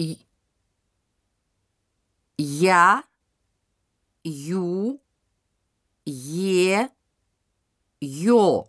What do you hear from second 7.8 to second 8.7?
Ё.